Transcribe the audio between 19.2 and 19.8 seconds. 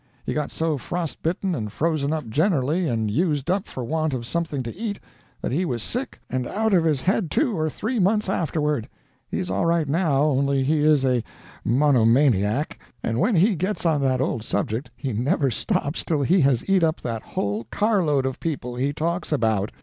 about.